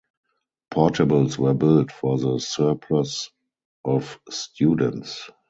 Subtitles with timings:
[0.73, 3.29] Portables were built for the surplus
[3.85, 5.29] of students.